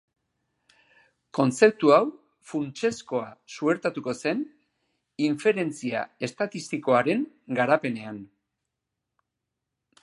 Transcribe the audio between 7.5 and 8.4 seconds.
garapenean.